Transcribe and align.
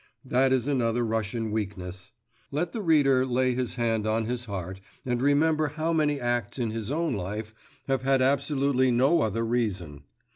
That 0.25 0.51
is 0.51 0.65
another 0.67 1.05
Russian 1.05 1.51
weakness. 1.51 2.11
Let 2.49 2.71
the 2.71 2.81
reader 2.81 3.23
lay 3.23 3.53
his 3.53 3.75
hand 3.75 4.07
on 4.07 4.25
his 4.25 4.45
heart 4.45 4.81
and 5.05 5.21
remember 5.21 5.67
how 5.67 5.93
many 5.93 6.19
acts 6.19 6.57
in 6.57 6.71
his 6.71 6.89
own 6.89 7.13
life 7.13 7.53
have 7.87 8.01
had 8.01 8.19
absolutely 8.19 8.89
no 8.89 9.21
other 9.21 9.45
reason. 9.45 10.01